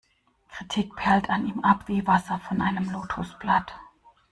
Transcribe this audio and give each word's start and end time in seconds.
Kritik 0.49 0.95
perlt 0.95 1.29
an 1.29 1.45
ihm 1.45 1.59
ab 1.63 1.83
wie 1.87 2.07
Wasser 2.07 2.39
von 2.39 2.59
einem 2.59 2.89
Lotosblatt. 2.89 3.75